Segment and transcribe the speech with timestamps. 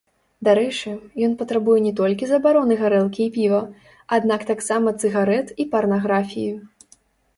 [0.47, 0.91] Дарэчы,
[1.27, 3.61] ён патрабуе не толькі забароны гарэлкі і піва,
[4.17, 6.51] аднак таксама цыгарэт і парнаграфіі.